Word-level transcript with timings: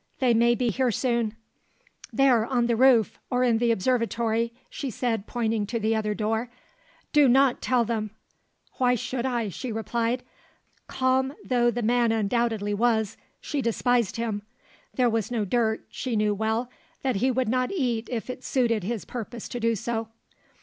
They 0.17 0.33
may 0.33 0.55
be 0.55 0.71
here 0.71 0.89
soon." 0.91 1.35
"There 2.11 2.43
on 2.43 2.65
the 2.65 2.75
roof, 2.75 3.19
or 3.29 3.43
in 3.43 3.59
the 3.59 3.69
observatory," 3.69 4.51
she 4.67 4.89
said 4.89 5.27
pointing 5.27 5.67
to 5.67 5.79
the 5.79 5.95
other 5.95 6.15
door. 6.15 6.49
"Do 7.13 7.27
not 7.29 7.61
tell 7.61 7.85
them." 7.85 8.09
"Why 8.79 8.95
should 8.95 9.27
I?" 9.27 9.49
she 9.49 9.71
replied. 9.71 10.23
Calm 10.87 11.35
though 11.45 11.69
the 11.69 11.83
man 11.83 12.11
undoubtedly 12.11 12.73
was, 12.73 13.15
she 13.41 13.61
despised 13.61 14.15
him; 14.15 14.41
there 14.95 15.07
was 15.07 15.29
no 15.29 15.45
dirt, 15.45 15.85
she 15.91 16.15
knew 16.15 16.33
well, 16.33 16.71
that 17.03 17.17
he 17.17 17.29
would 17.29 17.47
not 17.47 17.69
eat 17.71 18.09
if 18.11 18.27
it 18.27 18.43
suited 18.43 18.83
his 18.83 19.05
purpose 19.05 19.47
to 19.49 19.59
do 19.59 19.75
so. 19.75 20.07